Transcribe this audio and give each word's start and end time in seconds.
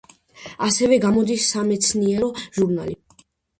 ასევე 0.67 0.97
გამოდის 1.03 1.51
სამეცნიერო 1.57 2.33
ჟურნალი. 2.59 2.99